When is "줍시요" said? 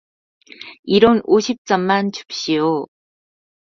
2.11-2.87